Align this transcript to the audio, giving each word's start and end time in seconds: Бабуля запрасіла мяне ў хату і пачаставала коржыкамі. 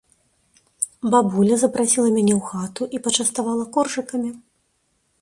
Бабуля 1.15 1.55
запрасіла 1.65 2.07
мяне 2.17 2.33
ў 2.39 2.41
хату 2.49 2.83
і 2.99 3.05
пачаставала 3.07 3.71
коржыкамі. 3.77 4.29